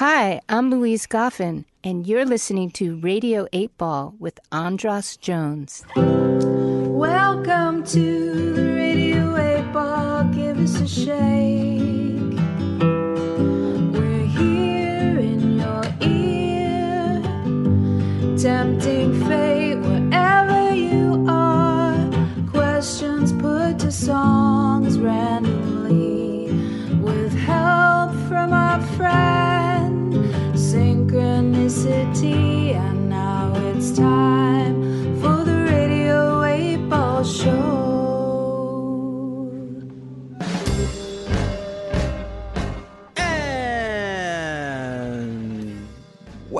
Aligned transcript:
Hi, 0.00 0.40
I'm 0.48 0.70
Louise 0.70 1.06
Goffin, 1.06 1.66
and 1.84 2.06
you're 2.06 2.24
listening 2.24 2.70
to 2.70 2.96
Radio 3.00 3.46
8 3.52 3.76
Ball 3.76 4.14
with 4.18 4.40
Andras 4.50 5.18
Jones. 5.18 5.84
Welcome 5.94 7.84
to 7.84 8.54
the 8.54 8.72
Radio 8.76 9.36
8 9.36 9.72
Ball. 9.74 10.24
Give 10.32 10.58
us 10.58 10.80
a 10.80 10.88
shake. 10.88 11.69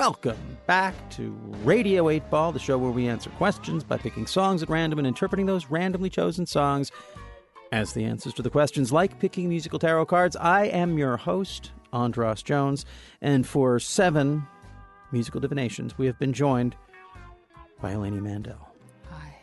Welcome 0.01 0.57
back 0.65 0.95
to 1.11 1.29
Radio 1.63 2.09
8 2.09 2.27
Ball, 2.31 2.51
the 2.51 2.57
show 2.57 2.75
where 2.75 2.89
we 2.89 3.07
answer 3.07 3.29
questions 3.29 3.83
by 3.83 3.97
picking 3.97 4.25
songs 4.25 4.63
at 4.63 4.69
random 4.69 4.97
and 4.97 5.07
interpreting 5.07 5.45
those 5.45 5.67
randomly 5.67 6.09
chosen 6.09 6.47
songs 6.47 6.91
as 7.71 7.93
the 7.93 8.03
answers 8.05 8.33
to 8.33 8.41
the 8.41 8.49
questions, 8.49 8.91
like 8.91 9.19
picking 9.19 9.47
musical 9.47 9.77
tarot 9.77 10.07
cards. 10.07 10.35
I 10.35 10.65
am 10.65 10.97
your 10.97 11.17
host, 11.17 11.71
Andras 11.93 12.41
Jones, 12.41 12.83
and 13.21 13.45
for 13.45 13.79
seven 13.79 14.47
musical 15.11 15.39
divinations, 15.39 15.95
we 15.99 16.07
have 16.07 16.17
been 16.17 16.33
joined 16.33 16.75
by 17.79 17.93
Eleni 17.93 18.19
Mandell 18.19 18.57
Hi. 19.11 19.35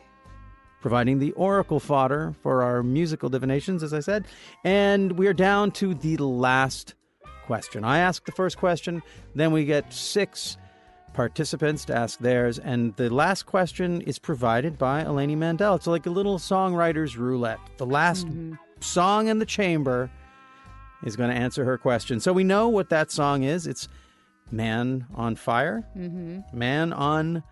providing 0.80 1.20
the 1.20 1.30
oracle 1.34 1.78
fodder 1.78 2.34
for 2.42 2.64
our 2.64 2.82
musical 2.82 3.28
divinations, 3.28 3.84
as 3.84 3.94
I 3.94 4.00
said. 4.00 4.24
And 4.64 5.12
we 5.12 5.28
are 5.28 5.32
down 5.32 5.70
to 5.70 5.94
the 5.94 6.16
last 6.16 6.94
question. 7.48 7.82
I 7.82 7.98
ask 7.98 8.24
the 8.26 8.32
first 8.32 8.58
question, 8.58 9.02
then 9.34 9.52
we 9.52 9.64
get 9.64 9.90
six 9.92 10.58
participants 11.14 11.86
to 11.86 11.96
ask 11.96 12.18
theirs, 12.20 12.58
and 12.58 12.94
the 12.96 13.08
last 13.08 13.46
question 13.46 14.02
is 14.02 14.18
provided 14.18 14.76
by 14.76 15.02
Eleni 15.02 15.36
Mandell. 15.36 15.74
It's 15.74 15.86
like 15.86 16.04
a 16.04 16.10
little 16.10 16.38
songwriter's 16.38 17.16
roulette. 17.16 17.58
The 17.78 17.86
last 17.86 18.26
song 18.80 19.28
in 19.28 19.38
the 19.38 19.46
chamber 19.46 20.10
is 21.02 21.16
going 21.16 21.30
to 21.30 21.36
answer 21.36 21.64
her 21.64 21.78
question. 21.78 22.20
So 22.20 22.34
we 22.34 22.44
know 22.44 22.68
what 22.68 22.90
that 22.90 23.10
song 23.10 23.42
is. 23.44 23.66
It's 23.66 23.88
Man 24.50 25.06
on 25.14 25.34
Fire. 25.34 25.84
Mm-hmm. 25.96 26.56
Man 26.56 26.92
on 26.92 27.42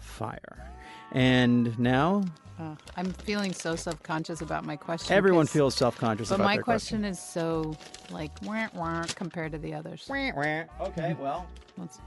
Fire. 0.00 0.70
And 1.12 1.78
now 1.78 2.24
Oh, 2.60 2.76
I'm 2.96 3.12
feeling 3.12 3.52
so 3.52 3.74
self-conscious 3.74 4.40
about 4.40 4.64
my 4.64 4.76
question. 4.76 5.12
Everyone 5.16 5.46
feels 5.46 5.74
self-conscious 5.74 6.28
But 6.28 6.36
about 6.36 6.44
my 6.44 6.54
their 6.56 6.62
question 6.62 7.04
is 7.04 7.20
so 7.20 7.76
like 8.10 8.30
wah, 8.42 8.68
wah, 8.74 9.04
compared 9.16 9.52
to 9.52 9.58
the 9.58 9.74
others. 9.74 10.08
Okay, 10.08 11.16
well, 11.18 11.48
Let's, 11.76 11.98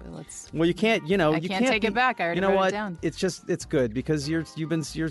but 0.00 0.12
let's. 0.12 0.50
well, 0.52 0.66
you 0.66 0.74
can't. 0.74 1.06
You 1.06 1.16
know, 1.16 1.32
I 1.32 1.36
you 1.38 1.48
can't 1.48 1.66
take 1.66 1.84
it 1.84 1.94
back. 1.94 2.20
I 2.20 2.24
already 2.24 2.38
you 2.38 2.40
know 2.40 2.48
wrote 2.48 2.54
it 2.54 2.58
what? 2.58 2.70
down. 2.72 2.98
It's 3.02 3.16
just 3.16 3.48
it's 3.48 3.64
good 3.64 3.94
because 3.94 4.28
you're 4.28 4.44
you've 4.56 4.68
been 4.68 4.82
you're 4.94 5.10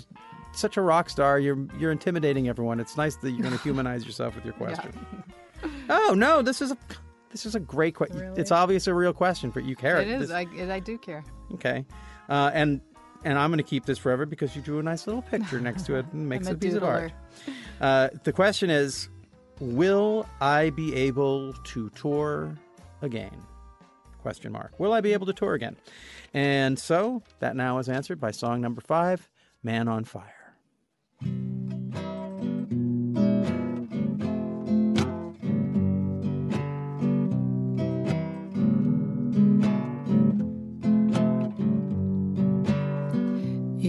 such 0.52 0.76
a 0.76 0.82
rock 0.82 1.08
star. 1.08 1.38
You're 1.38 1.66
you're 1.78 1.92
intimidating 1.92 2.48
everyone. 2.48 2.78
It's 2.78 2.96
nice 2.96 3.16
that 3.16 3.30
you're 3.30 3.42
going 3.42 3.52
to 3.56 3.62
humanize 3.62 4.04
yourself 4.04 4.34
with 4.34 4.44
your 4.44 4.54
question. 4.54 4.92
Oh 5.90 6.14
no, 6.16 6.40
this 6.40 6.60
is 6.62 6.70
a 6.70 6.76
this 7.30 7.44
is 7.44 7.54
a 7.56 7.60
great 7.60 7.94
question. 7.94 8.20
Really? 8.20 8.40
It's 8.40 8.52
obvious 8.52 8.86
a 8.86 8.94
real 8.94 9.12
question, 9.12 9.50
but 9.50 9.64
you 9.64 9.74
care. 9.74 10.00
It 10.00 10.06
is. 10.08 10.28
This- 10.28 10.30
I, 10.30 10.46
I 10.72 10.78
do 10.78 10.96
care. 10.98 11.24
okay, 11.54 11.84
uh, 12.28 12.50
and 12.54 12.80
and 13.24 13.38
I'm 13.38 13.50
going 13.50 13.58
to 13.58 13.64
keep 13.64 13.86
this 13.86 13.98
forever 13.98 14.26
because 14.26 14.54
you 14.54 14.62
drew 14.62 14.78
a 14.78 14.82
nice 14.82 15.06
little 15.06 15.22
picture 15.22 15.60
next 15.60 15.86
to 15.86 15.96
it 15.96 16.06
and 16.12 16.28
makes 16.28 16.46
it 16.46 16.52
a 16.52 16.54
a 16.54 16.58
piece 16.58 16.74
of 16.74 16.84
art. 16.84 17.12
Uh, 17.80 18.08
the 18.24 18.32
question 18.32 18.70
is, 18.70 19.08
will 19.60 20.26
I 20.40 20.70
be 20.70 20.94
able 20.94 21.52
to 21.52 21.90
tour 21.90 22.56
again? 23.02 23.42
Question 24.22 24.52
mark. 24.52 24.78
Will 24.78 24.92
I 24.92 25.00
be 25.00 25.12
able 25.12 25.26
to 25.26 25.32
tour 25.32 25.54
again? 25.54 25.76
And 26.34 26.78
so 26.78 27.22
that 27.40 27.56
now 27.56 27.78
is 27.78 27.88
answered 27.88 28.20
by 28.20 28.30
song 28.30 28.60
number 28.60 28.80
five, 28.80 29.28
"Man 29.62 29.88
on 29.88 30.04
Fire." 30.04 30.37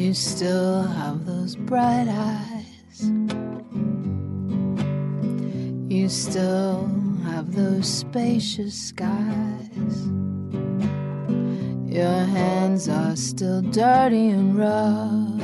You 0.10 0.16
still 0.16 0.82
have 0.82 1.24
those 1.24 1.56
bright 1.56 2.08
eyes. 2.10 3.12
You 5.88 6.10
still 6.10 6.88
have 7.26 7.54
those 7.54 7.88
spacious 7.88 8.74
skies. 8.74 10.08
Your 11.86 12.24
hands 12.26 12.90
are 12.90 13.16
still 13.16 13.62
dirty 13.62 14.30
and 14.30 14.58
rough. 14.58 15.44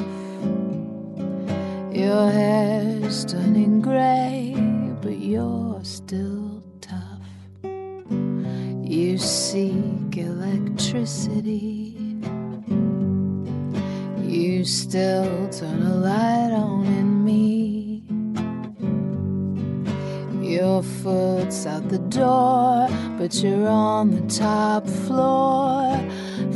Your 1.95 2.31
hair's 2.31 3.23
turning 3.23 3.81
gray, 3.81 4.55
but 4.99 5.19
you're 5.19 5.83
still 5.83 6.63
tough. 6.81 7.21
You 7.61 9.19
seek 9.19 10.17
electricity. 10.17 11.84
You 14.65 14.71
still 14.71 15.47
turn 15.49 15.83
a 15.83 15.95
light 15.95 16.51
on 16.51 16.87
in 16.87 17.23
me. 17.23 18.01
Your 20.41 20.81
foot's 20.81 21.67
out 21.67 21.87
the 21.87 21.99
door, 21.99 22.87
but 23.19 23.35
you're 23.43 23.67
on 23.67 24.09
the 24.09 24.21
top 24.21 24.87
floor, 24.87 25.99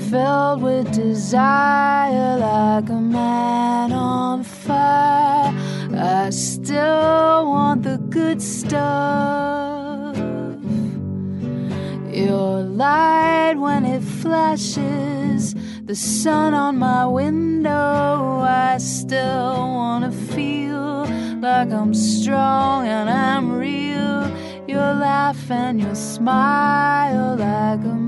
filled 0.10 0.64
with 0.64 0.92
desire 0.92 2.40
like 2.40 2.90
a 2.90 3.00
man 3.00 3.92
on 3.92 4.44
fire. 4.44 5.54
I 5.96 6.32
still 6.32 7.46
want 7.46 7.84
the 7.84 8.00
good 8.10 8.42
stuff. 8.42 10.18
Your 12.12 12.64
light 12.64 13.54
when 13.56 13.86
it 13.86 14.02
flashes, 14.02 15.54
the 15.90 15.96
sun 15.96 16.54
on 16.54 16.78
my 16.78 17.04
window. 17.04 18.42
I 18.42 18.78
still 18.78 19.56
wanna 19.74 20.12
feel 20.12 21.08
like 21.42 21.72
I'm 21.72 21.96
strong 21.96 22.86
and 22.86 23.10
I'm 23.10 23.52
real. 23.52 24.22
Your 24.68 24.94
laugh 24.94 25.50
and 25.50 25.82
your 25.82 25.96
smile 25.96 27.38
like 27.38 27.84
a 27.84 27.99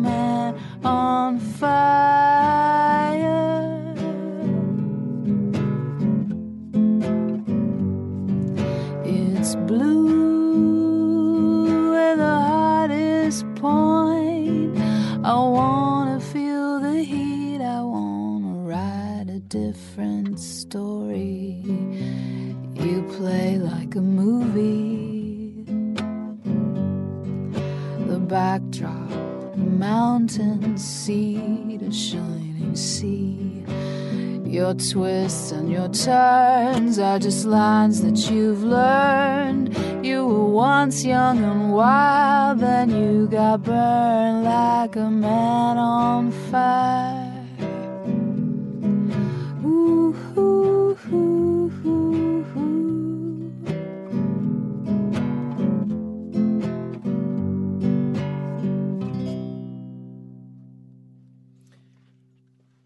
Your 34.71 34.79
twists 34.79 35.51
and 35.51 35.69
your 35.69 35.89
turns 35.89 36.97
are 36.97 37.19
just 37.19 37.45
lines 37.45 38.01
that 38.03 38.31
you've 38.31 38.63
learned. 38.63 39.75
You 40.01 40.25
were 40.25 40.45
once 40.45 41.03
young 41.03 41.43
and 41.43 41.73
wild, 41.73 42.59
then 42.59 42.89
you 42.89 43.27
got 43.27 43.63
burned 43.63 44.45
like 44.45 44.95
a 44.95 45.09
man 45.11 45.77
on 45.77 46.31
fire. 46.31 47.20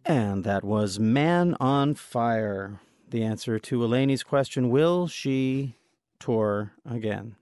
And 0.05 0.43
that 0.43 0.63
was 0.63 0.99
Man 0.99 1.55
on 1.59 1.95
Fire. 1.95 2.79
The 3.09 3.23
answer 3.23 3.57
to 3.59 3.83
Eleni's 3.83 4.23
question 4.23 4.69
Will 4.69 5.07
she 5.07 5.75
tour 6.19 6.73
again? 6.89 7.35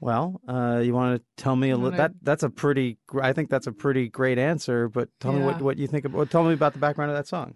Well, 0.00 0.40
uh, 0.48 0.80
you 0.82 0.94
want 0.94 1.20
to 1.20 1.42
tell 1.42 1.54
me 1.54 1.70
a 1.70 1.76
little? 1.76 1.96
That 1.96 2.12
that's 2.22 2.42
a 2.42 2.50
pretty. 2.50 2.96
I 3.20 3.32
think 3.32 3.50
that's 3.50 3.66
a 3.66 3.72
pretty 3.72 4.08
great 4.08 4.38
answer. 4.38 4.88
But 4.88 5.10
tell 5.20 5.32
me 5.32 5.42
what, 5.42 5.60
what 5.60 5.76
you 5.76 5.86
think. 5.86 6.06
About, 6.06 6.30
tell 6.30 6.42
me 6.42 6.54
about 6.54 6.72
the 6.72 6.78
background 6.78 7.10
of 7.10 7.16
that 7.16 7.26
song. 7.26 7.54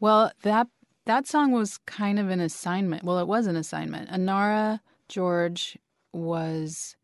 Well, 0.00 0.32
that 0.42 0.68
that 1.04 1.26
song 1.26 1.52
was 1.52 1.78
kind 1.86 2.18
of 2.18 2.30
an 2.30 2.40
assignment. 2.40 3.04
Well, 3.04 3.18
it 3.18 3.28
was 3.28 3.46
an 3.46 3.56
assignment. 3.56 4.10
Inara 4.10 4.80
George 5.08 5.78
was 6.12 6.96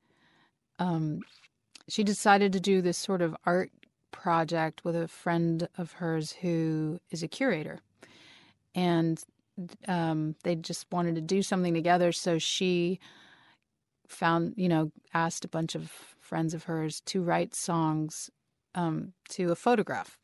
um 0.79 1.21
she 1.89 2.05
decided 2.05 2.53
to 2.53 2.61
do 2.61 2.81
this 2.83 2.99
sort 2.99 3.23
of 3.23 3.37
art 3.45 3.71
project 4.23 4.85
with 4.85 4.97
a 4.97 5.09
friend 5.09 5.69
of 5.79 5.93
hers 5.93 6.33
who 6.43 6.99
is 7.11 7.23
a 7.23 7.29
curator. 7.29 7.79
And 8.75 9.23
um 9.89 10.37
they 10.45 10.55
just 10.55 10.87
wanted 10.93 11.15
to 11.17 11.21
do 11.21 11.43
something 11.43 11.75
together 11.75 12.13
so 12.13 12.39
she 12.39 13.01
found, 14.09 14.55
you 14.57 14.69
know, 14.69 14.91
asked 15.15 15.45
a 15.45 15.49
bunch 15.49 15.75
of 15.75 15.91
friends 16.19 16.55
of 16.55 16.65
hers 16.65 17.01
to 17.03 17.23
write 17.23 17.55
songs 17.55 18.31
um, 18.75 19.13
to 19.31 19.51
a 19.51 19.57
photograph 19.57 20.19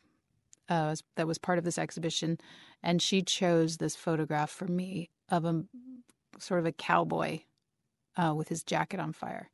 uh, 0.68 0.94
that 1.16 1.26
was 1.26 1.38
part 1.38 1.58
of 1.58 1.64
this 1.64 1.78
exhibition, 1.78 2.38
and 2.82 3.00
she 3.00 3.22
chose 3.22 3.76
this 3.76 3.96
photograph 3.96 4.50
for 4.50 4.66
me 4.66 5.10
of 5.28 5.44
a 5.44 5.64
sort 6.38 6.60
of 6.60 6.66
a 6.66 6.72
cowboy 6.72 7.40
uh, 8.16 8.32
with 8.34 8.48
his 8.48 8.62
jacket 8.62 9.00
on 9.00 9.12
fire. 9.12 9.50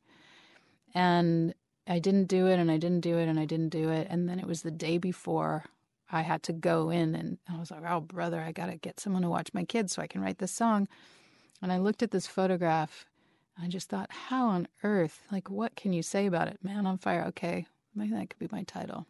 And 0.93 1.53
I 1.87 1.99
didn't 1.99 2.25
do 2.25 2.47
it, 2.47 2.59
and 2.59 2.71
I 2.71 2.77
didn't 2.77 3.01
do 3.01 3.17
it, 3.17 3.27
and 3.27 3.39
I 3.39 3.45
didn't 3.45 3.69
do 3.69 3.89
it, 3.89 4.07
and 4.09 4.29
then 4.29 4.39
it 4.39 4.47
was 4.47 4.61
the 4.61 4.71
day 4.71 4.97
before 4.97 5.65
I 6.11 6.21
had 6.21 6.43
to 6.43 6.53
go 6.53 6.89
in, 6.89 7.15
and 7.15 7.37
I 7.49 7.57
was 7.59 7.71
like, 7.71 7.83
"Oh, 7.87 8.01
brother, 8.01 8.41
I 8.41 8.51
gotta 8.51 8.75
get 8.77 8.99
someone 8.99 9.23
to 9.23 9.29
watch 9.29 9.53
my 9.53 9.63
kids 9.63 9.93
so 9.93 10.01
I 10.01 10.07
can 10.07 10.21
write 10.21 10.37
this 10.39 10.51
song." 10.51 10.87
And 11.61 11.71
I 11.71 11.77
looked 11.77 12.03
at 12.03 12.11
this 12.11 12.27
photograph. 12.27 13.05
and 13.55 13.65
I 13.65 13.69
just 13.69 13.89
thought, 13.89 14.11
how 14.11 14.47
on 14.47 14.67
earth? 14.83 15.21
Like, 15.31 15.49
what 15.49 15.75
can 15.75 15.93
you 15.93 16.01
say 16.01 16.25
about 16.25 16.47
it? 16.47 16.57
Man 16.63 16.85
on 16.85 16.97
fire. 16.97 17.25
Okay, 17.27 17.67
maybe 17.93 18.13
that 18.13 18.29
could 18.29 18.39
be 18.39 18.47
my 18.51 18.63
title. 18.63 19.05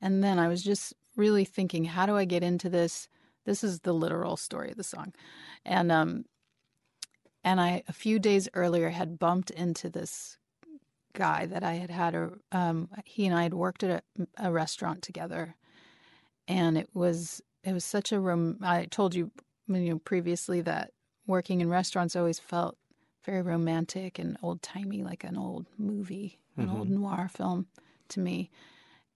And 0.00 0.22
then 0.24 0.38
I 0.38 0.48
was 0.48 0.62
just 0.62 0.94
really 1.14 1.44
thinking, 1.44 1.84
how 1.84 2.06
do 2.06 2.16
I 2.16 2.24
get 2.24 2.42
into 2.42 2.68
this? 2.68 3.08
This 3.44 3.62
is 3.62 3.80
the 3.80 3.92
literal 3.92 4.36
story 4.36 4.70
of 4.70 4.76
the 4.76 4.84
song. 4.84 5.12
And 5.64 5.92
um 5.92 6.24
and 7.44 7.60
I 7.60 7.82
a 7.88 7.92
few 7.92 8.18
days 8.18 8.48
earlier 8.54 8.90
had 8.90 9.18
bumped 9.18 9.50
into 9.50 9.88
this 9.88 10.35
guy 11.16 11.46
that 11.46 11.64
I 11.64 11.74
had 11.74 11.90
had 11.90 12.14
a 12.14 12.30
um 12.52 12.88
he 13.04 13.26
and 13.26 13.34
I 13.34 13.42
had 13.42 13.54
worked 13.54 13.82
at 13.82 14.04
a, 14.18 14.48
a 14.48 14.52
restaurant 14.52 15.02
together. 15.02 15.56
And 16.46 16.78
it 16.78 16.88
was 16.94 17.42
it 17.64 17.72
was 17.72 17.84
such 17.84 18.12
a 18.12 18.20
room. 18.20 18.58
I 18.62 18.84
told 18.84 19.14
you 19.14 19.32
you 19.68 19.90
know 19.90 19.98
previously 19.98 20.60
that 20.62 20.92
working 21.26 21.60
in 21.60 21.68
restaurants 21.68 22.14
always 22.14 22.38
felt 22.38 22.78
very 23.24 23.42
romantic 23.42 24.20
and 24.20 24.36
old 24.42 24.62
timey 24.62 25.02
like 25.02 25.24
an 25.24 25.36
old 25.36 25.66
movie, 25.76 26.38
an 26.56 26.70
old 26.70 26.88
noir 26.88 27.28
film 27.28 27.66
to 28.10 28.20
me 28.20 28.50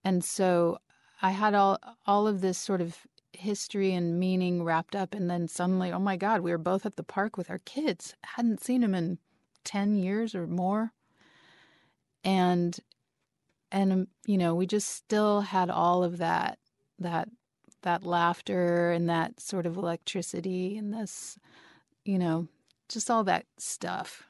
and 0.05 0.25
so 0.25 0.79
I 1.23 1.31
had 1.31 1.55
all 1.55 1.79
all 2.07 2.27
of 2.27 2.41
this 2.41 2.59
sort 2.59 2.81
of 2.81 3.07
history 3.33 3.95
and 3.95 4.19
meaning 4.19 4.65
wrapped 4.65 4.97
up, 4.97 5.15
and 5.15 5.31
then 5.31 5.47
suddenly, 5.49 5.93
oh 5.93 5.99
my 5.99 6.17
God, 6.17 6.41
we 6.41 6.51
were 6.51 6.59
both 6.59 6.85
at 6.85 6.97
the 6.97 7.03
park 7.03 7.37
with 7.37 7.51
our 7.51 7.59
kids. 7.59 8.15
hadn't 8.25 8.63
seen 8.63 8.83
him 8.83 8.95
in 8.95 9.19
ten 9.65 9.95
years 9.95 10.35
or 10.35 10.47
more, 10.47 10.93
and 12.25 12.79
and 13.73 13.93
um, 13.93 14.09
you 14.27 14.37
know, 14.37 14.55
we 14.55 14.67
just 14.67 14.89
still 14.89 15.41
had 15.41 15.71
all 15.71 16.03
of 16.05 16.19
that 16.19 16.59
that 16.99 17.29
that 17.83 18.05
laughter 18.05 18.91
and 18.91 19.09
that 19.09 19.41
sort 19.41 19.67
of 19.67 19.77
electricity 19.77 20.77
and 20.77 20.93
this, 20.93 21.39
you 22.05 22.19
know, 22.19 22.47
just 22.89 23.11
all 23.11 23.25
that 23.25 23.47
stuff. 23.59 24.25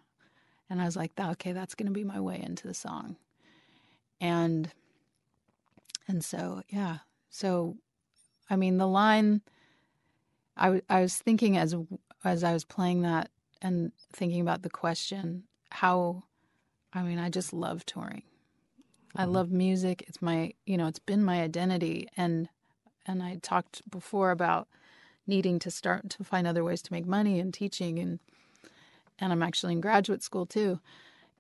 And 0.68 0.80
I 0.80 0.84
was 0.84 0.96
like, 0.96 1.12
okay, 1.18 1.52
that's 1.52 1.74
going 1.74 1.88
to 1.88 1.92
be 1.92 2.04
my 2.04 2.20
way 2.20 2.40
into 2.40 2.68
the 2.68 2.74
song, 2.74 3.16
and 4.20 4.70
and 6.06 6.24
so, 6.24 6.62
yeah. 6.68 6.98
So, 7.28 7.76
I 8.48 8.56
mean, 8.56 8.78
the 8.78 8.86
line. 8.86 9.42
I, 10.56 10.82
was 10.90 11.16
thinking 11.16 11.56
as 11.56 11.74
as 12.22 12.44
I 12.44 12.52
was 12.52 12.64
playing 12.64 13.02
that 13.02 13.30
and 13.62 13.92
thinking 14.12 14.40
about 14.40 14.62
the 14.62 14.70
question, 14.70 15.44
how. 15.70 16.24
I 16.92 17.02
mean, 17.02 17.18
I 17.18 17.28
just 17.28 17.52
love 17.52 17.86
touring. 17.86 18.22
I 19.14 19.22
mm-hmm. 19.22 19.32
love 19.32 19.50
music. 19.50 20.04
It's 20.06 20.22
my, 20.22 20.54
you 20.66 20.76
know, 20.76 20.86
it's 20.86 20.98
been 20.98 21.24
my 21.24 21.42
identity, 21.42 22.08
and 22.16 22.48
and 23.06 23.22
I 23.22 23.36
talked 23.42 23.88
before 23.90 24.30
about 24.30 24.68
needing 25.26 25.58
to 25.60 25.70
start 25.70 26.10
to 26.10 26.24
find 26.24 26.46
other 26.46 26.64
ways 26.64 26.82
to 26.82 26.92
make 26.92 27.06
money 27.06 27.40
and 27.40 27.52
teaching, 27.52 27.98
and 27.98 28.18
and 29.18 29.32
I'm 29.32 29.42
actually 29.42 29.74
in 29.74 29.80
graduate 29.80 30.22
school 30.22 30.46
too, 30.46 30.80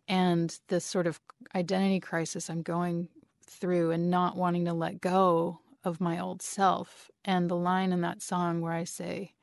and 0.08 0.58
this 0.68 0.84
sort 0.84 1.06
of 1.06 1.20
identity 1.54 2.00
crisis 2.00 2.50
I'm 2.50 2.62
going 2.62 3.08
through 3.46 3.90
and 3.90 4.10
not 4.10 4.36
wanting 4.36 4.64
to 4.64 4.72
let 4.72 5.00
go 5.00 5.60
of 5.84 6.00
my 6.00 6.18
old 6.18 6.42
self. 6.42 7.10
And 7.24 7.50
the 7.50 7.56
line 7.56 7.92
in 7.92 8.00
that 8.02 8.22
song 8.22 8.60
where 8.60 8.72
I 8.72 8.84
say, 8.84 9.34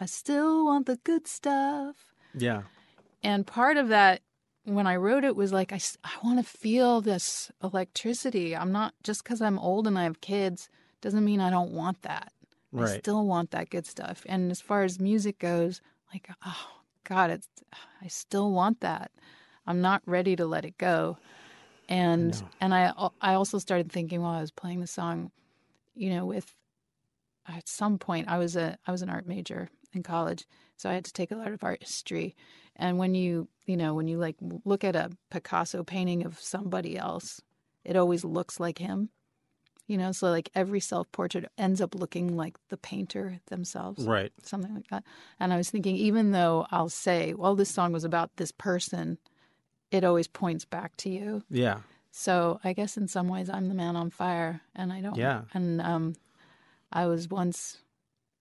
I 0.00 0.06
still 0.06 0.66
want 0.66 0.86
the 0.86 0.96
good 0.96 1.26
stuff. 1.26 2.12
Yeah. 2.34 2.62
And 3.22 3.46
part 3.46 3.76
of 3.76 3.88
that, 3.88 4.20
when 4.64 4.86
I 4.86 4.96
wrote 4.96 5.24
it, 5.24 5.36
was 5.36 5.52
like, 5.52 5.72
I, 5.72 5.80
I 6.02 6.10
want 6.22 6.38
to 6.38 6.44
feel 6.44 7.00
this 7.00 7.50
electricity. 7.62 8.56
I'm 8.56 8.72
not, 8.72 8.94
just 9.02 9.22
because 9.22 9.40
I'm 9.40 9.58
old 9.58 9.86
and 9.86 9.98
I 9.98 10.04
have 10.04 10.20
kids, 10.20 10.68
doesn't 11.00 11.24
mean 11.24 11.40
I 11.40 11.50
don't 11.50 11.72
want 11.72 12.02
that. 12.02 12.32
Right. 12.72 12.90
I 12.90 12.98
still 12.98 13.26
want 13.26 13.50
that 13.52 13.70
good 13.70 13.86
stuff. 13.86 14.24
And 14.26 14.50
as 14.50 14.60
far 14.60 14.82
as 14.82 14.98
music 14.98 15.38
goes, 15.38 15.80
like, 16.12 16.28
oh, 16.44 16.66
God, 17.04 17.30
it's, 17.30 17.48
I 18.02 18.08
still 18.08 18.50
want 18.50 18.80
that. 18.80 19.10
I'm 19.66 19.80
not 19.80 20.02
ready 20.06 20.36
to 20.36 20.46
let 20.46 20.64
it 20.64 20.78
go. 20.78 21.18
And 21.88 22.40
know. 22.40 22.48
and 22.60 22.74
I 22.74 22.92
I 23.20 23.34
also 23.34 23.58
started 23.58 23.92
thinking 23.92 24.22
while 24.22 24.38
I 24.38 24.40
was 24.40 24.50
playing 24.50 24.80
the 24.80 24.86
song, 24.86 25.30
you 25.94 26.10
know, 26.10 26.24
with 26.24 26.54
at 27.46 27.68
some 27.68 27.98
point 27.98 28.28
I 28.28 28.38
was 28.38 28.56
a 28.56 28.78
I 28.86 28.92
was 28.92 29.02
an 29.02 29.10
art 29.10 29.26
major 29.26 29.68
in 29.94 30.02
college, 30.02 30.46
so 30.76 30.90
I 30.90 30.94
had 30.94 31.04
to 31.04 31.12
take 31.12 31.30
a 31.30 31.36
lot 31.36 31.52
of 31.52 31.62
art 31.64 31.82
history. 31.82 32.34
And 32.76 32.98
when 32.98 33.14
you 33.14 33.48
you 33.66 33.76
know 33.76 33.94
when 33.94 34.08
you 34.08 34.18
like 34.18 34.36
look 34.64 34.84
at 34.84 34.96
a 34.96 35.10
Picasso 35.30 35.84
painting 35.84 36.24
of 36.24 36.40
somebody 36.40 36.96
else, 36.98 37.40
it 37.84 37.96
always 37.96 38.24
looks 38.24 38.58
like 38.60 38.78
him. 38.78 39.10
You 39.86 39.98
know, 39.98 40.12
so 40.12 40.30
like 40.30 40.48
every 40.54 40.80
self 40.80 41.12
portrait 41.12 41.50
ends 41.58 41.80
up 41.82 41.94
looking 41.94 42.36
like 42.36 42.56
the 42.70 42.78
painter 42.78 43.40
themselves 43.48 44.04
Right. 44.04 44.32
something 44.42 44.74
like 44.74 44.88
that. 44.88 45.04
And 45.38 45.52
I 45.52 45.58
was 45.58 45.68
thinking, 45.68 45.94
even 45.96 46.30
though 46.32 46.66
I'll 46.70 46.88
say, 46.88 47.34
well, 47.34 47.54
this 47.54 47.68
song 47.68 47.92
was 47.92 48.02
about 48.04 48.34
this 48.36 48.50
person, 48.50 49.18
it 49.90 50.02
always 50.02 50.26
points 50.26 50.64
back 50.64 50.96
to 50.98 51.10
you. 51.10 51.42
Yeah. 51.50 51.80
So 52.10 52.60
I 52.64 52.72
guess 52.72 52.96
in 52.96 53.08
some 53.08 53.28
ways 53.28 53.50
I'm 53.50 53.68
the 53.68 53.74
man 53.74 53.94
on 53.94 54.08
fire 54.08 54.62
and 54.74 54.90
I 54.90 55.02
don't. 55.02 55.16
Yeah. 55.16 55.42
And 55.52 55.82
um, 55.82 56.14
I 56.90 57.04
was 57.06 57.28
once, 57.28 57.76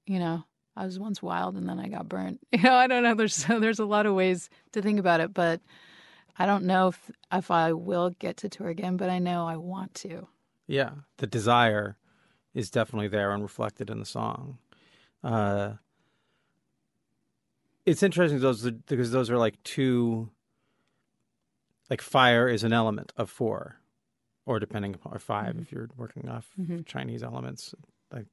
you 0.06 0.20
know, 0.20 0.46
I 0.75 0.86
was 0.86 0.98
once 1.00 1.22
wild 1.22 1.56
and 1.56 1.68
then 1.70 1.80
I 1.80 1.88
got 1.88 2.10
burnt. 2.10 2.39
You 2.51 2.63
know, 2.63 2.74
I 2.75 2.88
don't 2.88 3.03
know. 3.03 3.15
There's 3.15 3.44
there's 3.48 3.80
a 3.80 3.86
lot 3.86 4.06
of 4.06 4.15
ways 4.15 4.50
to 4.72 4.82
think 4.82 5.00
about 5.00 5.20
it, 5.22 5.34
but 5.34 5.62
I 6.38 6.46
don't 6.46 6.63
know 6.65 6.88
if 6.89 7.12
if 7.32 7.51
I 7.51 7.74
will 7.74 8.10
get 8.12 8.38
to 8.38 8.50
tour 8.50 8.70
again, 8.70 8.98
but 8.98 9.10
I 9.10 9.20
know 9.20 9.46
I 9.48 9.58
want 9.58 9.94
to. 9.96 10.27
Yeah, 10.68 10.92
the 11.18 11.27
desire 11.27 11.98
is 12.53 12.70
definitely 12.72 13.08
there 13.10 13.32
and 13.32 13.44
reflected 13.44 13.89
in 13.89 14.00
the 14.00 14.06
song. 14.06 14.58
Uh, 15.24 15.74
it's 17.86 18.03
interesting 18.03 18.39
those 18.39 18.70
because 18.72 19.12
those 19.12 19.30
are 19.30 19.38
like 19.38 19.62
two. 19.63 20.30
Like 21.89 22.01
fire 22.01 22.48
is 22.48 22.63
an 22.63 22.74
element 22.74 23.12
of 23.18 23.30
four, 23.30 23.77
or 24.46 24.58
depending 24.60 24.96
upon 24.96 25.13
or 25.13 25.20
5 25.20 25.58
if 25.60 25.72
you're 25.72 25.89
working 25.98 26.30
off 26.30 26.50
Mhm. 26.60 26.86
Chinese 26.86 27.22
elements. 27.22 27.75
Like 28.12 28.25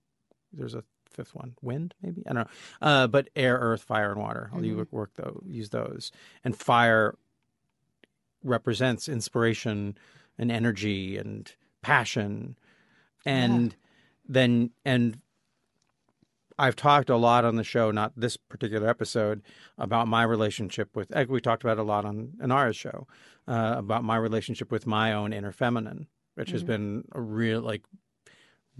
there's 0.52 0.74
a 0.74 0.84
fifth 1.10 1.34
one, 1.34 1.54
wind 1.60 1.94
maybe? 2.02 2.22
I 2.26 2.32
don't 2.32 2.44
know, 2.44 2.86
uh, 2.86 3.06
but 3.06 3.28
air, 3.36 3.58
earth, 3.58 3.82
fire, 3.82 4.12
and 4.12 4.20
water. 4.20 4.50
All 4.52 4.64
you 4.64 4.86
work, 4.90 5.14
those, 5.14 5.42
use 5.46 5.70
those, 5.70 6.12
and 6.44 6.56
fire 6.56 7.16
represents 8.42 9.08
inspiration 9.08 9.96
and 10.38 10.50
energy 10.50 11.16
and 11.16 11.52
passion. 11.82 12.56
And 13.26 13.76
then 14.26 14.70
and 14.84 15.18
I've 16.58 16.76
talked 16.76 17.08
a 17.08 17.16
lot 17.16 17.44
on 17.46 17.56
the 17.56 17.64
show, 17.64 17.90
not 17.90 18.12
this 18.16 18.36
particular 18.36 18.88
episode, 18.88 19.42
about 19.78 20.08
my 20.08 20.22
relationship 20.22 20.94
with. 20.94 21.10
We 21.28 21.40
talked 21.40 21.64
about 21.64 21.78
a 21.78 21.82
lot 21.82 22.04
on 22.04 22.32
Inara's 22.42 22.76
show 22.76 23.06
uh, 23.48 23.76
about 23.78 24.04
my 24.04 24.16
relationship 24.16 24.70
with 24.70 24.86
my 24.86 25.12
own 25.12 25.32
inner 25.32 25.52
feminine, 25.52 26.06
which 26.34 26.50
has 26.50 26.62
been 26.62 27.04
a 27.12 27.20
real 27.20 27.62
like 27.62 27.82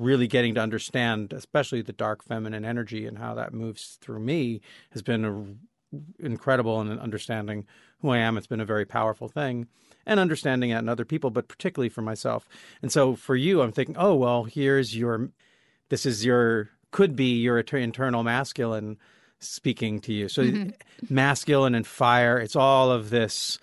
really 0.00 0.26
getting 0.26 0.54
to 0.54 0.60
understand, 0.60 1.32
especially 1.32 1.82
the 1.82 1.92
dark 1.92 2.24
feminine 2.24 2.64
energy 2.64 3.06
and 3.06 3.18
how 3.18 3.34
that 3.34 3.52
moves 3.52 3.98
through 4.00 4.20
me, 4.20 4.60
has 4.90 5.02
been 5.02 5.24
a, 5.24 6.24
incredible 6.24 6.80
in 6.80 6.98
understanding 6.98 7.66
who 8.00 8.10
I 8.10 8.18
am. 8.18 8.38
It's 8.38 8.46
been 8.46 8.60
a 8.60 8.64
very 8.64 8.86
powerful 8.86 9.28
thing, 9.28 9.66
and 10.06 10.18
understanding 10.18 10.70
it 10.70 10.78
in 10.78 10.88
other 10.88 11.04
people, 11.04 11.30
but 11.30 11.48
particularly 11.48 11.90
for 11.90 12.02
myself. 12.02 12.48
And 12.80 12.90
so 12.90 13.14
for 13.14 13.36
you, 13.36 13.60
I'm 13.60 13.72
thinking, 13.72 13.96
oh 13.98 14.14
well, 14.14 14.44
here's 14.44 14.96
your, 14.96 15.30
this 15.90 16.06
is 16.06 16.24
your 16.24 16.70
could 16.90 17.14
be 17.14 17.38
your 17.38 17.58
internal 17.58 18.22
masculine 18.22 18.96
speaking 19.38 20.00
to 20.00 20.12
you. 20.12 20.28
So 20.28 20.42
mm-hmm. 20.42 21.14
masculine 21.14 21.74
and 21.74 21.86
fire, 21.86 22.38
it's 22.38 22.56
all 22.56 22.90
of 22.90 23.10
this. 23.10 23.58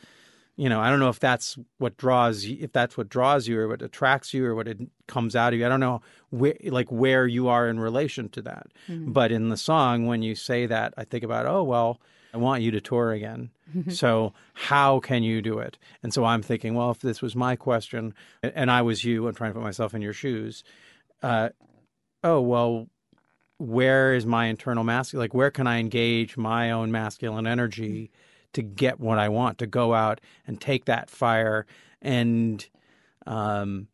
You 0.57 0.69
know, 0.69 0.81
I 0.81 0.89
don't 0.89 0.99
know 0.99 1.09
if 1.09 1.19
that's 1.19 1.55
what 1.77 1.97
draws 1.97 2.43
you, 2.45 2.57
if 2.59 2.73
that's 2.73 2.97
what 2.97 3.09
draws 3.09 3.47
you, 3.47 3.59
or 3.59 3.67
what 3.67 3.83
attracts 3.83 4.33
you, 4.33 4.43
or 4.43 4.55
what 4.55 4.67
it 4.67 4.79
comes 5.07 5.35
out 5.35 5.53
of 5.53 5.59
you. 5.59 5.65
I 5.65 5.69
don't 5.69 5.79
know 5.79 6.01
where, 6.31 6.55
like 6.65 6.91
where 6.91 7.27
you 7.27 7.47
are 7.47 7.69
in 7.69 7.79
relation 7.79 8.27
to 8.29 8.41
that. 8.41 8.67
But 9.13 9.31
in 9.31 9.49
the 9.49 9.57
song, 9.57 10.07
when 10.07 10.23
you 10.23 10.33
say 10.33 10.65
that, 10.65 10.95
I 10.97 11.03
think 11.03 11.23
about, 11.23 11.45
oh 11.45 11.63
well, 11.63 12.01
I 12.33 12.37
want 12.37 12.63
you 12.63 12.71
to 12.71 12.81
tour 12.81 13.11
again. 13.11 13.51
so 13.89 14.33
how 14.53 14.99
can 14.99 15.23
you 15.23 15.41
do 15.41 15.59
it? 15.59 15.77
And 16.01 16.13
so 16.13 16.25
I'm 16.25 16.41
thinking, 16.41 16.73
well, 16.73 16.89
if 16.89 16.99
this 16.99 17.21
was 17.21 17.35
my 17.35 17.55
question, 17.55 18.13
and 18.41 18.71
I 18.71 18.81
was 18.81 19.03
you, 19.03 19.27
I'm 19.27 19.35
trying 19.35 19.51
to 19.51 19.55
put 19.55 19.63
myself 19.63 19.93
in 19.93 20.01
your 20.01 20.13
shoes. 20.13 20.63
Uh, 21.21 21.49
oh 22.23 22.41
well, 22.41 22.87
where 23.59 24.13
is 24.13 24.25
my 24.25 24.45
internal 24.45 24.83
masculine? 24.83 25.23
Like, 25.23 25.33
where 25.33 25.51
can 25.51 25.67
I 25.67 25.79
engage 25.79 26.37
my 26.37 26.71
own 26.71 26.91
masculine 26.91 27.47
energy 27.47 28.11
to 28.53 28.61
get 28.61 28.99
what 28.99 29.19
I 29.19 29.29
want? 29.29 29.57
To 29.59 29.67
go 29.67 29.93
out 29.93 30.21
and 30.45 30.59
take 30.59 30.85
that 30.85 31.09
fire 31.09 31.65
and, 32.01 32.67
um, 33.25 33.87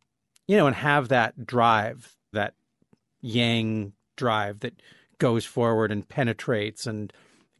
you 0.47 0.57
know, 0.57 0.67
and 0.67 0.75
have 0.75 1.09
that 1.09 1.45
drive, 1.45 2.15
that 2.31 2.53
yang 3.21 3.93
drive 4.15 4.59
that 4.59 4.81
goes 5.17 5.45
forward 5.45 5.91
and 5.91 6.07
penetrates 6.07 6.85
and 6.85 7.13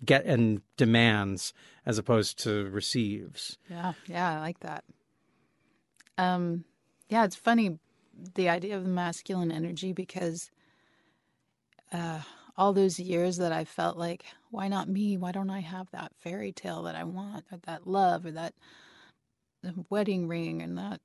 get 0.03 0.25
and 0.25 0.61
demands 0.77 1.53
as 1.85 1.97
opposed 1.97 2.37
to 2.39 2.69
receives. 2.69 3.57
Yeah, 3.69 3.93
yeah, 4.07 4.37
I 4.37 4.39
like 4.39 4.59
that. 4.59 4.83
Um, 6.17 6.65
yeah, 7.09 7.23
it's 7.23 7.35
funny 7.35 7.79
the 8.35 8.49
idea 8.49 8.77
of 8.77 8.83
the 8.83 8.89
masculine 8.89 9.51
energy 9.51 9.93
because 9.93 10.51
uh, 11.91 12.19
all 12.55 12.73
those 12.73 12.99
years 12.99 13.37
that 13.37 13.51
I 13.51 13.63
felt 13.63 13.97
like, 13.97 14.25
why 14.51 14.67
not 14.67 14.87
me? 14.87 15.17
Why 15.17 15.31
don't 15.31 15.49
I 15.49 15.61
have 15.61 15.89
that 15.91 16.11
fairy 16.19 16.51
tale 16.51 16.83
that 16.83 16.95
I 16.95 17.03
want, 17.03 17.45
or 17.51 17.57
that 17.65 17.87
love, 17.87 18.25
or 18.25 18.31
that 18.31 18.53
wedding 19.89 20.27
ring, 20.27 20.61
and 20.61 20.77
that 20.77 21.01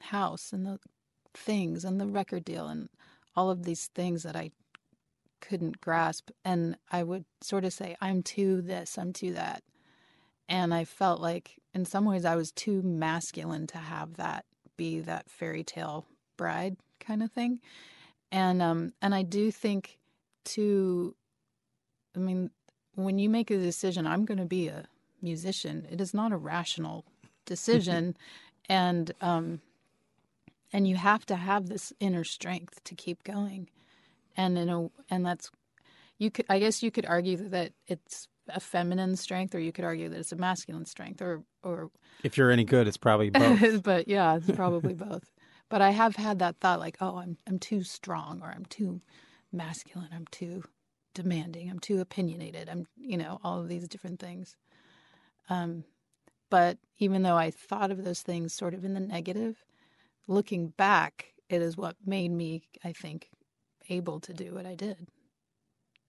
house, 0.00 0.52
and 0.52 0.66
the 0.66 0.78
things, 1.34 1.84
and 1.84 2.00
the 2.00 2.06
record 2.06 2.44
deal, 2.44 2.66
and 2.66 2.88
all 3.36 3.50
of 3.50 3.64
these 3.64 3.86
things 3.94 4.22
that 4.24 4.36
I 4.36 4.50
couldn't 5.40 5.80
grasp. 5.80 6.30
And 6.44 6.76
I 6.90 7.02
would 7.02 7.24
sort 7.40 7.64
of 7.64 7.72
say, 7.72 7.96
I'm 8.00 8.22
too 8.22 8.62
this, 8.62 8.98
I'm 8.98 9.12
too 9.12 9.32
that. 9.34 9.62
And 10.48 10.74
I 10.74 10.84
felt 10.84 11.20
like, 11.20 11.60
in 11.72 11.84
some 11.84 12.04
ways, 12.04 12.24
I 12.24 12.36
was 12.36 12.50
too 12.52 12.82
masculine 12.82 13.66
to 13.68 13.78
have 13.78 14.16
that 14.16 14.44
be 14.76 15.00
that 15.00 15.30
fairy 15.30 15.64
tale 15.64 16.06
bride 16.36 16.76
kind 17.00 17.22
of 17.22 17.30
thing. 17.30 17.60
And 18.30 18.60
um, 18.62 18.92
and 19.00 19.14
I 19.14 19.22
do 19.22 19.50
think 19.50 19.98
to, 20.44 21.14
I 22.16 22.18
mean, 22.18 22.50
when 22.94 23.18
you 23.18 23.28
make 23.28 23.50
a 23.50 23.58
decision, 23.58 24.06
I'm 24.06 24.24
going 24.24 24.38
to 24.38 24.44
be 24.44 24.68
a 24.68 24.86
musician. 25.20 25.86
It 25.90 26.00
is 26.00 26.12
not 26.12 26.32
a 26.32 26.36
rational 26.36 27.04
decision, 27.46 28.16
and 28.68 29.12
um, 29.20 29.60
and 30.72 30.86
you 30.88 30.96
have 30.96 31.24
to 31.26 31.36
have 31.36 31.68
this 31.68 31.92
inner 32.00 32.24
strength 32.24 32.82
to 32.84 32.94
keep 32.94 33.22
going. 33.24 33.68
And 34.36 34.56
in 34.56 34.68
a 34.68 34.88
and 35.10 35.24
that's 35.26 35.50
you 36.18 36.30
could 36.30 36.46
I 36.48 36.58
guess 36.58 36.82
you 36.82 36.90
could 36.90 37.06
argue 37.06 37.36
that 37.48 37.72
it's 37.86 38.28
a 38.48 38.60
feminine 38.60 39.16
strength, 39.16 39.54
or 39.54 39.60
you 39.60 39.72
could 39.72 39.84
argue 39.84 40.08
that 40.08 40.18
it's 40.18 40.32
a 40.32 40.36
masculine 40.36 40.86
strength, 40.86 41.22
or 41.22 41.42
or 41.62 41.90
If 42.22 42.36
you're 42.36 42.50
any 42.50 42.64
good, 42.64 42.86
it's 42.88 42.96
probably 42.96 43.30
both. 43.30 43.82
but 43.82 44.08
yeah, 44.08 44.36
it's 44.36 44.50
probably 44.56 44.94
both. 44.94 45.30
But 45.68 45.80
I 45.80 45.90
have 45.90 46.16
had 46.16 46.40
that 46.40 46.56
thought 46.60 46.80
like, 46.80 46.96
oh, 47.00 47.16
I'm 47.16 47.38
I'm 47.46 47.58
too 47.58 47.82
strong 47.82 48.40
or 48.42 48.48
I'm 48.48 48.64
too 48.66 49.00
masculine, 49.52 50.10
I'm 50.14 50.26
too 50.30 50.64
demanding, 51.14 51.70
I'm 51.70 51.78
too 51.78 52.00
opinionated, 52.00 52.68
I'm 52.68 52.86
you 52.96 53.16
know, 53.16 53.38
all 53.44 53.60
of 53.60 53.68
these 53.68 53.88
different 53.88 54.20
things. 54.20 54.56
Um 55.48 55.84
but 56.50 56.78
even 56.98 57.22
though 57.22 57.36
I 57.36 57.50
thought 57.50 57.90
of 57.90 58.04
those 58.04 58.20
things 58.20 58.52
sort 58.52 58.74
of 58.74 58.84
in 58.84 58.92
the 58.92 59.00
negative, 59.00 59.64
looking 60.28 60.68
back, 60.68 61.32
it 61.48 61.62
is 61.62 61.78
what 61.78 61.96
made 62.04 62.30
me, 62.30 62.68
I 62.84 62.92
think, 62.92 63.30
able 63.88 64.20
to 64.20 64.34
do 64.34 64.54
what 64.54 64.66
I 64.66 64.74
did. 64.74 65.08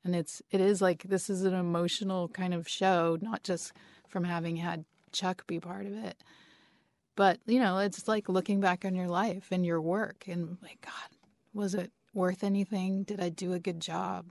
And 0.03 0.15
it's 0.15 0.41
it 0.51 0.59
is 0.59 0.81
like 0.81 1.03
this 1.03 1.29
is 1.29 1.43
an 1.43 1.53
emotional 1.53 2.27
kind 2.27 2.53
of 2.53 2.67
show, 2.67 3.17
not 3.21 3.43
just 3.43 3.71
from 4.07 4.25
having 4.25 4.57
had 4.57 4.85
Chuck 5.11 5.47
be 5.47 5.59
part 5.59 5.85
of 5.85 5.93
it, 5.93 6.17
but 7.15 7.39
you 7.45 7.59
know, 7.59 7.77
it's 7.77 8.07
like 8.07 8.27
looking 8.27 8.59
back 8.59 8.83
on 8.83 8.95
your 8.95 9.07
life 9.07 9.47
and 9.51 9.65
your 9.65 9.81
work 9.81 10.25
and 10.27 10.57
like, 10.61 10.81
God, 10.81 11.17
was 11.53 11.73
it 11.73 11.91
worth 12.13 12.43
anything? 12.43 13.03
Did 13.03 13.19
I 13.21 13.29
do 13.29 13.53
a 13.53 13.59
good 13.59 13.79
job? 13.79 14.25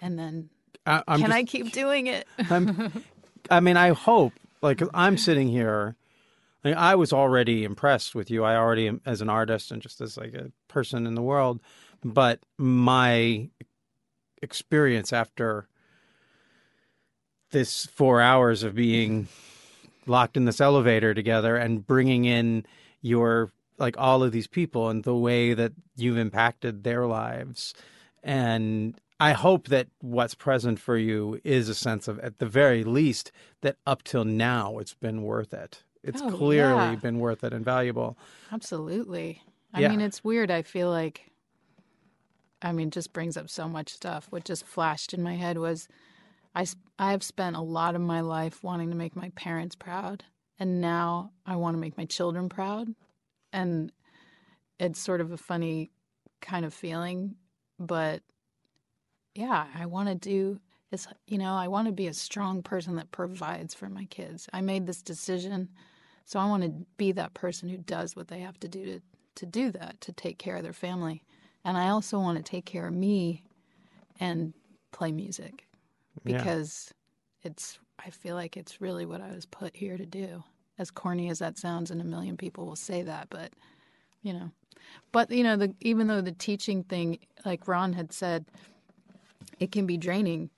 And 0.00 0.18
then 0.18 0.50
I, 0.86 1.02
I'm 1.06 1.20
can 1.20 1.28
just- 1.30 1.32
I 1.38 1.44
keep 1.44 1.72
doing 1.72 2.06
it? 2.06 2.26
I'm, 2.48 3.04
I 3.50 3.60
mean, 3.60 3.76
I 3.76 3.90
hope, 3.90 4.32
Like 4.62 4.80
I'm 4.94 5.16
sitting 5.28 5.48
here. 5.48 5.96
I, 6.64 6.68
mean, 6.68 6.76
I 6.76 6.94
was 6.94 7.12
already 7.12 7.64
impressed 7.64 8.14
with 8.14 8.30
you. 8.30 8.44
I 8.44 8.56
already, 8.56 8.88
am, 8.88 9.00
as 9.06 9.20
an 9.22 9.30
artist 9.30 9.70
and 9.72 9.80
just 9.80 10.00
as 10.00 10.16
like 10.16 10.34
a 10.34 10.50
person 10.68 11.06
in 11.06 11.14
the 11.14 11.22
world, 11.22 11.60
but 12.04 12.40
my 12.58 13.48
experience 14.42 15.12
after 15.12 15.68
this 17.50 17.86
four 17.86 18.20
hours 18.20 18.62
of 18.62 18.74
being 18.74 19.28
locked 20.06 20.36
in 20.36 20.44
this 20.44 20.60
elevator 20.60 21.14
together 21.14 21.56
and 21.56 21.86
bringing 21.86 22.24
in 22.24 22.64
your 23.02 23.52
like 23.80 23.96
all 23.98 24.22
of 24.22 24.30
these 24.32 24.46
people 24.46 24.88
and 24.88 25.02
the 25.04 25.16
way 25.16 25.54
that 25.54 25.72
you've 25.96 26.18
impacted 26.18 26.84
their 26.84 27.06
lives 27.06 27.74
and 28.22 29.00
i 29.18 29.32
hope 29.32 29.68
that 29.68 29.88
what's 30.00 30.34
present 30.34 30.78
for 30.78 30.96
you 30.96 31.40
is 31.44 31.68
a 31.68 31.74
sense 31.74 32.06
of 32.06 32.18
at 32.20 32.38
the 32.38 32.46
very 32.46 32.84
least 32.84 33.32
that 33.62 33.76
up 33.86 34.02
till 34.02 34.24
now 34.24 34.78
it's 34.78 34.94
been 34.94 35.22
worth 35.22 35.52
it 35.54 35.82
it's 36.02 36.20
Oh, 36.22 36.30
clearly 36.30 36.90
yeah. 36.90 36.96
been 36.96 37.18
worth 37.18 37.42
it 37.44 37.52
and 37.52 37.64
valuable 37.64 38.16
Absolutely. 38.52 39.42
I 39.72 39.80
Yeah. 39.80 39.88
mean, 39.90 40.00
it's 40.00 40.24
weird. 40.24 40.50
I 40.50 40.62
feel 40.62 40.90
like, 40.90 41.30
I 42.62 42.72
mean, 42.72 42.90
just 42.90 43.12
brings 43.12 43.36
up 43.36 43.48
so 43.48 43.68
much 43.68 43.90
stuff. 43.90 44.26
What 44.30 44.44
just 44.44 44.66
flashed 44.66 45.14
in 45.14 45.22
my 45.22 45.34
head 45.36 45.56
was 45.58 45.88
I, 46.54 46.66
I've 46.98 47.22
spent 47.22 47.56
a 47.56 47.60
lot 47.60 47.94
of 47.94 48.00
my 48.00 48.20
life 48.20 48.62
wanting 48.64 48.90
to 48.90 48.96
make 48.96 49.14
my 49.16 49.30
parents 49.36 49.76
proud. 49.76 50.24
And 50.58 50.80
now 50.80 51.30
I 51.46 51.56
want 51.56 51.76
to 51.76 51.80
make 51.80 51.96
my 51.96 52.04
children 52.06 52.48
proud. 52.48 52.88
And 53.52 53.92
it's 54.78 55.00
sort 55.00 55.20
of 55.20 55.32
a 55.32 55.36
funny 55.36 55.90
kind 56.40 56.64
of 56.64 56.74
feeling. 56.74 57.36
But 57.78 58.22
yeah, 59.34 59.66
I 59.74 59.86
want 59.86 60.08
to 60.08 60.14
do 60.14 60.60
it's 60.92 61.06
you 61.28 61.38
know, 61.38 61.52
I 61.52 61.68
want 61.68 61.86
to 61.86 61.92
be 61.92 62.08
a 62.08 62.14
strong 62.14 62.62
person 62.62 62.96
that 62.96 63.12
provides 63.12 63.74
for 63.74 63.88
my 63.88 64.06
kids. 64.06 64.48
I 64.52 64.60
made 64.60 64.86
this 64.86 65.02
decision, 65.02 65.68
so 66.24 66.40
I 66.40 66.46
want 66.46 66.64
to 66.64 66.70
be 66.96 67.12
that 67.12 67.32
person 67.34 67.68
who 67.68 67.76
does 67.78 68.16
what 68.16 68.28
they 68.28 68.40
have 68.40 68.58
to 68.60 68.68
do 68.68 68.84
to 68.86 69.00
to 69.36 69.46
do 69.46 69.70
that, 69.72 70.00
to 70.02 70.12
take 70.12 70.38
care 70.38 70.56
of 70.56 70.64
their 70.64 70.72
family. 70.72 71.22
And 71.64 71.76
I 71.78 71.88
also 71.90 72.18
want 72.18 72.38
to 72.38 72.42
take 72.42 72.64
care 72.66 72.88
of 72.88 72.94
me 72.94 73.44
and 74.20 74.54
play 74.92 75.12
music 75.12 75.68
Yeah. 76.24 76.48
because 76.48 76.92
it's 77.42 77.78
I 77.98 78.10
feel 78.10 78.34
like 78.34 78.56
it's 78.56 78.80
really 78.80 79.06
what 79.06 79.20
I 79.20 79.32
was 79.32 79.46
put 79.46 79.76
here 79.76 79.96
to 79.96 80.06
do. 80.06 80.42
As 80.80 80.90
corny 80.90 81.28
as 81.28 81.38
that 81.40 81.58
sounds 81.58 81.90
and 81.90 82.00
a 82.00 82.04
million 82.04 82.36
people 82.38 82.64
will 82.64 82.74
say 82.74 83.02
that, 83.02 83.28
but 83.28 83.52
you 84.22 84.32
know. 84.32 84.50
But 85.12 85.30
you 85.30 85.44
know, 85.44 85.56
the 85.56 85.74
even 85.82 86.06
though 86.06 86.22
the 86.22 86.32
teaching 86.32 86.82
thing 86.84 87.18
like 87.44 87.68
Ron 87.68 87.92
had 87.92 88.12
said 88.12 88.46
it 89.58 89.70
can 89.72 89.84
be 89.86 89.98
draining 89.98 90.48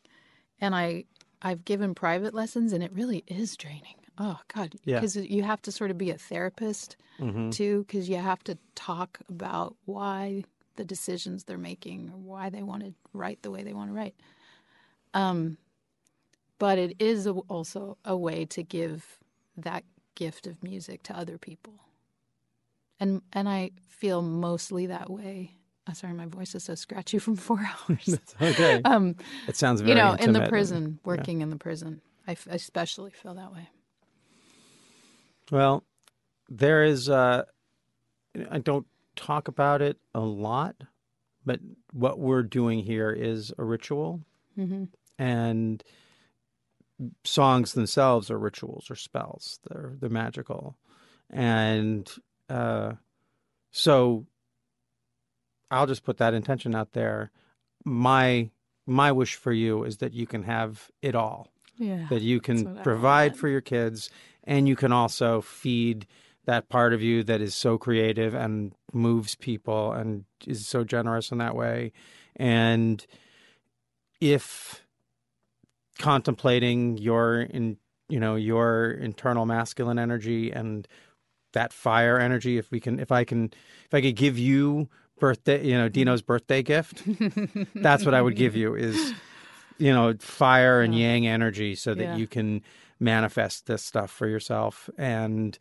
and 0.61 0.75
I 0.77 1.05
I've 1.43 1.65
given 1.65 1.93
private 1.95 2.35
lessons 2.35 2.73
and 2.73 2.85
it 2.85 2.93
really 2.95 3.25
is 3.27 3.57
draining. 3.57 3.97
Oh 4.17 4.39
God, 4.55 4.75
Yeah. 4.85 5.01
because 5.01 5.17
you 5.17 5.43
have 5.43 5.61
to 5.63 5.73
sort 5.73 5.91
of 5.91 5.99
be 5.99 6.11
a 6.11 6.19
therapist 6.19 6.97
Mm-hmm. 7.21 7.51
too, 7.51 7.85
because 7.85 8.09
you 8.09 8.17
have 8.17 8.43
to 8.45 8.57
talk 8.75 9.19
about 9.29 9.77
why 9.85 10.45
the 10.77 10.85
decisions 10.85 11.45
they're 11.45 11.59
making 11.59 12.11
or 12.13 12.19
why 12.19 12.49
they 12.49 12.63
want 12.63 12.85
to 12.85 12.95
write 13.13 13.43
the 13.43 13.51
way 13.51 13.63
they 13.63 13.75
want 13.75 13.91
to 13.91 13.95
write. 13.95 14.15
Um, 15.15 15.57
but 16.59 16.79
it 16.79 16.97
is 17.01 17.27
also 17.27 17.99
a 18.05 18.17
way 18.17 18.45
to 18.47 18.63
give 18.63 19.19
that 19.57 19.85
gift 20.15 20.47
of 20.47 20.63
music 20.63 21.03
to 21.05 21.17
other 21.17 21.39
people, 21.39 21.75
and 23.01 23.23
and 23.33 23.49
I 23.49 23.71
feel 23.89 24.23
mostly 24.23 24.87
that 24.87 25.11
way. 25.11 25.53
I'm 25.87 25.95
sorry, 25.95 26.13
my 26.13 26.27
voice 26.27 26.55
is 26.55 26.65
so 26.65 26.75
scratchy 26.77 27.19
from 27.27 27.37
four 27.37 27.59
hours. 27.59 28.19
okay 28.43 28.81
um, 28.85 29.17
it 29.49 29.57
sounds 29.57 29.81
very 29.81 29.91
you 29.91 29.97
know, 29.97 30.15
in 30.15 30.33
the 30.33 30.47
prison, 30.47 30.99
working 31.05 31.41
in 31.41 31.51
the 31.51 31.57
prison, 31.57 32.01
I 32.27 32.33
f- 32.33 32.47
especially 32.51 33.11
feel 33.11 33.35
that 33.35 33.53
way. 33.53 33.69
Well, 35.51 35.85
there 36.49 36.85
is. 36.85 37.09
Uh, 37.09 37.45
I 38.51 38.59
don't 38.59 38.87
talk 39.17 39.49
about 39.49 39.83
it 39.83 39.99
a 40.15 40.21
lot, 40.21 40.77
but 41.45 41.61
what 41.93 42.19
we're 42.19 42.43
doing 42.43 42.81
here 42.81 43.11
is 43.11 43.53
a 43.59 43.65
ritual, 43.65 44.21
Mm-hmm. 44.59 44.85
and 45.19 45.83
songs 47.25 47.73
themselves 47.73 48.31
are 48.31 48.39
rituals 48.39 48.91
or 48.91 48.95
spells. 48.97 49.61
They're 49.69 49.95
they're 50.01 50.11
magical, 50.11 50.77
and 51.31 52.11
uh, 52.49 52.93
so 53.71 54.27
I'll 55.71 55.87
just 55.87 56.05
put 56.05 56.19
that 56.19 56.35
intention 56.35 56.75
out 56.75 56.93
there. 56.93 57.31
My 57.85 58.51
my 58.87 59.13
wish 59.13 59.37
for 59.37 59.53
you 59.53 59.85
is 59.85 59.99
that 59.99 60.13
you 60.13 60.27
can 60.27 60.43
have 60.43 60.91
it 61.01 61.15
all. 61.15 61.53
Yeah. 61.79 62.07
That 62.11 62.23
you 62.23 62.41
can 62.41 62.77
provide 62.83 63.37
for 63.37 63.49
your 63.49 63.61
kids 63.61 64.11
and 64.45 64.69
you 64.69 64.77
can 64.77 64.93
also 64.93 65.41
feed 65.41 66.07
that 66.45 66.69
part 66.69 66.93
of 66.93 67.03
you 67.03 67.23
that 67.25 67.41
is 67.41 67.55
so 67.55 67.79
creative 67.79 68.35
and 68.35 68.75
moves 68.93 69.35
people 69.37 69.93
and 69.93 70.25
is 70.47 70.67
so 70.67 70.85
generous 70.85 71.31
in 71.31 71.39
that 71.39 71.55
way. 71.55 71.93
And 72.37 73.05
if 74.21 74.85
contemplating 76.03 76.99
your 76.99 77.41
in 77.43 77.77
you 78.09 78.19
know 78.19 78.35
your 78.35 78.91
internal 78.91 79.47
masculine 79.47 79.99
energy 80.01 80.51
and 80.51 80.89
that 81.53 81.73
fire 81.73 82.19
energy 82.19 82.59
if 82.59 82.71
we 82.73 82.81
can 82.81 82.99
if 82.99 83.13
i 83.13 83.23
can 83.25 83.45
if 83.87 83.95
i 83.95 84.01
could 84.01 84.17
give 84.17 84.37
you 84.37 84.89
birthday 85.21 85.65
you 85.65 85.79
know 85.79 85.89
dino's 85.89 86.21
birthday 86.21 86.61
gift 86.61 87.05
that's 87.77 88.05
what 88.05 88.15
i 88.15 88.21
would 88.21 88.35
give 88.35 88.57
you 88.57 88.75
is 88.75 89.15
you 89.79 89.93
know 89.93 90.13
fire 90.19 90.81
and 90.83 90.99
yang 90.99 91.25
energy 91.27 91.77
so 91.77 91.95
that 91.95 92.05
Yeah. 92.05 92.17
you 92.17 92.27
can 92.27 92.63
manifest 92.99 93.67
this 93.67 93.83
stuff 93.85 94.11
for 94.11 94.27
yourself 94.27 94.91
and 94.99 95.57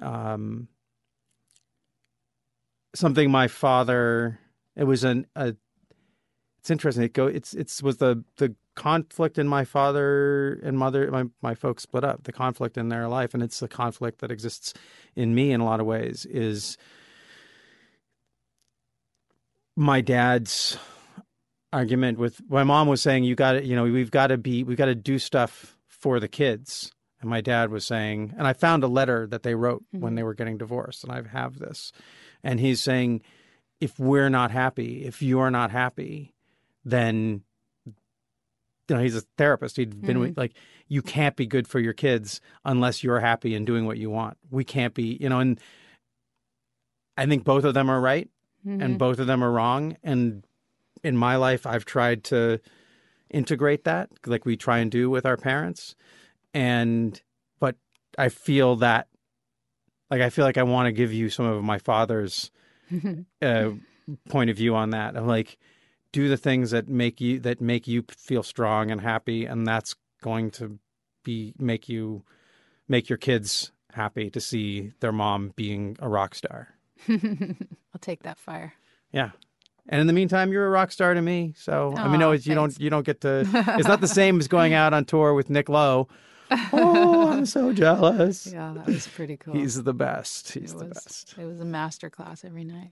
um 0.00 0.68
something 2.94 3.30
my 3.30 3.46
father 3.48 4.38
it 4.74 4.84
was 4.84 5.04
an 5.04 5.26
a 5.36 5.54
it's 6.62 6.70
interesting. 6.70 7.02
It 7.02 7.12
go 7.12 7.26
it's 7.26 7.54
it's 7.54 7.82
was 7.82 7.96
the 7.96 8.22
the 8.36 8.54
conflict 8.76 9.36
in 9.36 9.48
my 9.48 9.64
father 9.64 10.60
and 10.62 10.78
mother 10.78 11.10
my 11.10 11.24
my 11.42 11.56
folks 11.56 11.82
split 11.82 12.04
up. 12.04 12.22
The 12.22 12.30
conflict 12.30 12.78
in 12.78 12.88
their 12.88 13.08
life 13.08 13.34
and 13.34 13.42
it's 13.42 13.58
the 13.58 13.66
conflict 13.66 14.20
that 14.20 14.30
exists 14.30 14.72
in 15.16 15.34
me 15.34 15.50
in 15.50 15.60
a 15.60 15.64
lot 15.64 15.80
of 15.80 15.86
ways 15.86 16.24
is 16.24 16.78
my 19.74 20.00
dad's 20.00 20.78
argument 21.72 22.18
with 22.18 22.40
my 22.48 22.62
mom 22.62 22.86
was 22.86 23.02
saying 23.02 23.24
you 23.24 23.34
got 23.34 23.54
to 23.54 23.66
you 23.66 23.74
know 23.74 23.82
we've 23.82 24.12
got 24.12 24.28
to 24.28 24.38
be 24.38 24.62
we've 24.62 24.78
got 24.78 24.86
to 24.86 24.94
do 24.94 25.18
stuff 25.18 25.76
for 25.88 26.20
the 26.20 26.28
kids. 26.28 26.92
And 27.20 27.28
my 27.28 27.40
dad 27.40 27.70
was 27.70 27.84
saying 27.84 28.34
and 28.38 28.46
i 28.46 28.52
found 28.52 28.84
a 28.84 28.88
letter 28.88 29.26
that 29.26 29.42
they 29.42 29.56
wrote 29.56 29.82
when 29.90 30.02
mm-hmm. 30.02 30.14
they 30.14 30.22
were 30.22 30.34
getting 30.34 30.58
divorced 30.58 31.02
and 31.02 31.12
i 31.12 31.20
have 31.28 31.58
this. 31.58 31.90
And 32.44 32.60
he's 32.60 32.80
saying 32.80 33.22
if 33.80 33.98
we're 33.98 34.30
not 34.30 34.52
happy 34.52 35.04
if 35.04 35.22
you're 35.22 35.50
not 35.50 35.72
happy 35.72 36.32
then 36.84 37.42
you 38.88 38.96
know 38.96 39.02
he's 39.02 39.16
a 39.16 39.22
therapist. 39.38 39.76
He'd 39.76 40.02
been 40.02 40.18
with 40.18 40.36
like 40.36 40.52
you 40.88 41.02
can't 41.02 41.36
be 41.36 41.46
good 41.46 41.66
for 41.66 41.80
your 41.80 41.92
kids 41.92 42.40
unless 42.64 43.02
you're 43.02 43.20
happy 43.20 43.54
and 43.54 43.66
doing 43.66 43.86
what 43.86 43.98
you 43.98 44.10
want. 44.10 44.36
We 44.50 44.64
can't 44.64 44.94
be 44.94 45.16
you 45.20 45.28
know 45.28 45.40
and 45.40 45.60
i 47.16 47.26
think 47.26 47.44
both 47.44 47.64
of 47.64 47.74
them 47.74 47.90
are 47.90 48.00
right 48.00 48.28
and 48.80 48.98
both 48.98 49.18
of 49.18 49.26
them 49.26 49.42
are 49.42 49.50
wrong. 49.50 49.96
And 50.02 50.46
in 51.02 51.16
my 51.16 51.36
life 51.36 51.66
i've 51.66 51.84
tried 51.84 52.24
to 52.24 52.60
integrate 53.30 53.84
that 53.84 54.10
like 54.26 54.44
we 54.44 54.56
try 54.56 54.78
and 54.78 54.90
do 54.90 55.08
with 55.10 55.26
our 55.26 55.36
parents. 55.36 55.94
And 56.52 57.20
but 57.60 57.76
i 58.18 58.28
feel 58.28 58.76
that 58.76 59.08
like 60.10 60.20
i 60.20 60.28
feel 60.28 60.44
like 60.44 60.58
i 60.58 60.62
want 60.62 60.86
to 60.86 60.92
give 60.92 61.12
you 61.12 61.30
some 61.30 61.46
of 61.46 61.64
my 61.64 61.78
father's 61.78 62.50
uh, 63.42 63.70
point 64.28 64.50
of 64.50 64.56
view 64.56 64.74
on 64.74 64.90
that. 64.90 65.16
I'm 65.16 65.26
like 65.26 65.58
do 66.12 66.28
the 66.28 66.36
things 66.36 66.70
that 66.70 66.88
make 66.88 67.20
you 67.20 67.40
that 67.40 67.60
make 67.60 67.88
you 67.88 68.04
feel 68.10 68.42
strong 68.42 68.90
and 68.90 69.00
happy 69.00 69.44
and 69.46 69.66
that's 69.66 69.94
going 70.22 70.50
to 70.50 70.78
be 71.24 71.54
make 71.58 71.88
you 71.88 72.22
make 72.88 73.08
your 73.08 73.16
kids 73.18 73.72
happy 73.92 74.30
to 74.30 74.40
see 74.40 74.92
their 75.00 75.12
mom 75.12 75.52
being 75.56 75.96
a 76.00 76.08
rock 76.08 76.34
star 76.34 76.74
I'll 77.08 78.00
take 78.00 78.22
that 78.22 78.38
fire. 78.38 78.74
yeah. 79.12 79.30
And 79.88 80.00
in 80.00 80.06
the 80.06 80.12
meantime, 80.12 80.52
you're 80.52 80.64
a 80.64 80.70
rock 80.70 80.92
star 80.92 81.12
to 81.12 81.20
me. 81.20 81.54
So 81.56 81.92
I 81.96 82.06
mean, 82.06 82.20
no, 82.20 82.30
it's, 82.30 82.46
you 82.46 82.54
don't 82.54 82.78
you 82.78 82.88
don't 82.88 83.04
get 83.04 83.20
to. 83.22 83.40
It's 83.78 83.88
not 83.88 84.00
the 84.00 84.06
same 84.06 84.38
as 84.38 84.46
going 84.46 84.74
out 84.74 84.94
on 84.94 85.04
tour 85.04 85.34
with 85.34 85.50
Nick 85.50 85.68
Lowe. 85.68 86.06
Oh, 86.72 87.30
I'm 87.32 87.46
so 87.46 87.72
jealous. 87.72 88.46
Yeah, 88.46 88.74
that 88.76 88.86
was 88.86 89.08
pretty 89.08 89.38
cool. 89.38 89.54
He's 89.54 89.82
the 89.82 89.94
best. 89.94 90.52
He's 90.52 90.72
it 90.72 90.78
the 90.78 90.84
was, 90.84 90.94
best. 90.94 91.34
It 91.36 91.46
was 91.46 91.60
a 91.60 91.64
master 91.64 92.10
class 92.10 92.44
every 92.44 92.62
night. 92.62 92.90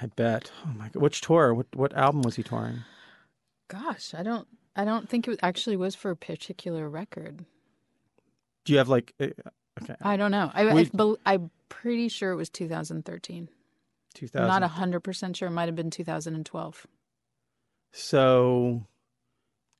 I 0.00 0.06
bet. 0.06 0.50
Oh 0.66 0.72
my 0.76 0.88
god. 0.88 1.00
Which 1.02 1.20
tour? 1.20 1.54
What 1.54 1.66
what 1.74 1.92
album 1.94 2.22
was 2.22 2.36
he 2.36 2.42
touring? 2.42 2.80
Gosh, 3.68 4.14
I 4.14 4.22
don't. 4.22 4.46
I 4.76 4.84
don't 4.84 5.08
think 5.08 5.26
it 5.26 5.30
was, 5.30 5.38
actually 5.42 5.76
was 5.76 5.94
for 5.94 6.10
a 6.10 6.16
particular 6.16 6.88
record. 6.88 7.44
Do 8.64 8.72
you 8.72 8.78
have 8.78 8.88
like? 8.88 9.14
uh, 9.20 9.28
Okay, 9.82 9.94
I 10.02 10.16
don't 10.16 10.30
know. 10.32 10.50
I, 10.52 10.74
We- 10.74 10.90
I 10.94 11.34
I'm 11.34 11.50
pretty 11.68 12.08
sure 12.08 12.32
it 12.32 12.36
was 12.36 12.50
2013. 12.50 13.48
two 14.14 14.28
I'm 14.34 14.46
not 14.46 14.62
hundred 14.70 15.00
percent 15.00 15.36
sure. 15.36 15.48
It 15.48 15.52
might 15.52 15.66
have 15.66 15.76
been 15.76 15.90
2012. 15.90 16.86
So, 17.92 18.86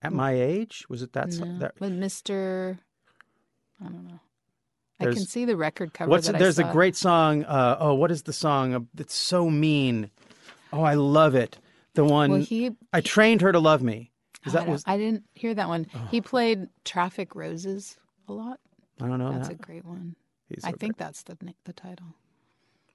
at 0.03 0.13
my 0.13 0.33
age, 0.33 0.87
was 0.89 1.03
it 1.03 1.13
that? 1.13 1.29
No, 1.33 1.59
that 1.59 1.75
but 1.79 1.93
Mr. 1.93 2.79
I 3.81 3.85
don't 3.85 4.09
know. 4.09 4.21
I 5.01 5.05
can 5.07 5.25
see 5.27 5.45
the 5.45 5.57
record 5.57 5.93
cover. 5.95 6.11
what's 6.11 6.27
that 6.27 6.37
I 6.37 6.39
there's 6.39 6.59
a 6.59 6.65
great 6.65 6.97
song. 6.97 7.45
Uh, 7.45 7.77
oh, 7.81 7.95
what 7.95 8.11
is 8.11 8.23
the 8.25 8.33
song? 8.33 8.89
It's 8.99 9.15
so 9.15 9.49
mean. 9.51 10.11
Oh, 10.73 10.83
I 10.83 10.95
love 10.95 11.35
it. 11.35 11.59
The 11.95 12.05
one 12.05 12.31
Well, 12.31 12.41
he. 12.41 12.71
I 12.93 13.01
trained 13.01 13.41
her 13.41 13.51
to 13.53 13.59
love 13.59 13.83
me. 13.83 14.11
Is 14.47 14.55
I, 14.55 14.61
that 14.61 14.69
was 14.69 14.85
I 14.87 14.97
didn't 14.97 15.25
hear 15.35 15.55
that 15.55 15.69
one. 15.69 15.87
He 16.11 16.21
played 16.21 16.69
"Traffic 16.85 17.35
Roses" 17.35 17.97
a 18.29 18.33
lot. 18.33 18.59
I 19.01 19.07
don't 19.09 19.19
know 19.19 19.33
That's 19.33 19.49
that. 19.49 19.55
a 19.55 19.63
great 19.63 19.85
one. 19.85 20.15
He's 20.49 20.65
I 20.65 20.71
so 20.71 20.77
think 20.77 20.97
that's 20.97 21.23
the 21.25 21.37
the 21.65 21.73
title. 21.73 22.07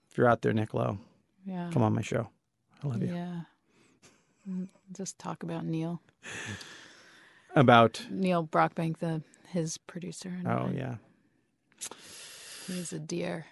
If 0.09 0.17
you're 0.17 0.29
out 0.29 0.41
there, 0.41 0.53
Nick 0.53 0.73
Lowe, 0.73 0.97
Yeah. 1.45 1.69
come 1.73 1.83
on 1.83 1.93
my 1.93 2.01
show. 2.01 2.29
I 2.83 2.87
love 2.87 3.01
you. 3.03 3.13
Yeah. 3.13 3.41
Mm, 4.49 4.67
Just 4.95 5.17
talk 5.19 5.43
about 5.43 5.65
Neil. 5.65 6.01
About 7.55 8.05
Neil 8.09 8.45
Brockbank, 8.45 8.97
the 8.99 9.21
his 9.49 9.77
producer. 9.77 10.29
And 10.29 10.47
oh 10.47 10.67
I. 10.69 10.75
yeah, 10.75 10.95
He's 12.67 12.93
a 12.93 12.99
dear. 12.99 13.45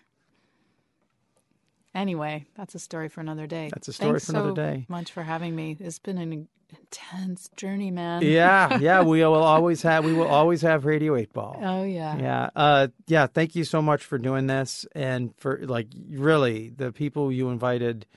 Anyway, 1.96 2.46
that's 2.56 2.74
a 2.74 2.80
story 2.80 3.08
for 3.08 3.22
another 3.22 3.46
day. 3.46 3.70
That's 3.72 3.88
a 3.88 3.94
story 3.94 4.12
Thanks 4.14 4.26
for 4.26 4.32
another 4.32 4.50
so 4.50 4.56
day. 4.56 4.86
Much 4.90 5.12
for 5.12 5.22
having 5.22 5.56
me. 5.56 5.78
It's 5.80 6.00
been 6.00 6.18
an 6.18 6.48
intense 6.76 7.50
journey, 7.56 7.92
man. 7.92 8.24
yeah, 8.24 8.78
yeah. 8.82 9.04
We 9.04 9.20
will 9.20 9.36
always 9.36 9.84
have 9.84 10.04
we 10.04 10.14
will 10.14 10.28
always 10.28 10.62
have 10.64 10.86
Radio 10.86 11.16
Eight 11.16 11.32
Ball. 11.34 11.60
Oh 11.62 11.84
yeah. 11.84 12.18
Yeah, 12.18 12.50
uh, 12.56 12.88
yeah. 13.06 13.28
Thank 13.28 13.56
you 13.56 13.64
so 13.64 13.80
much 13.82 14.04
for 14.04 14.18
doing 14.18 14.48
this, 14.48 14.88
and 14.96 15.36
for 15.38 15.60
like 15.64 15.88
really 16.10 16.70
the 16.70 16.92
people 16.92 17.32
you 17.32 17.50
invited, 17.50 18.08